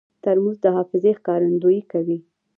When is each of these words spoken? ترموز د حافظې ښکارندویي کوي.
ترموز 0.23 0.57
د 0.63 0.65
حافظې 0.75 1.11
ښکارندویي 1.19 1.81
کوي. 1.91 2.17